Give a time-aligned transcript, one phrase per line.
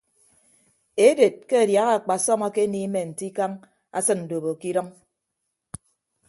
[1.07, 3.51] Eded ke adiaha akpasọm akeniime nte ikañ
[3.97, 4.87] asịn ndobo ke idʌñ.